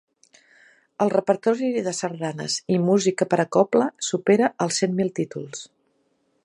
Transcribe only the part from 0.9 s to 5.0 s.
El repertori de sardanes i música per a cobla supera els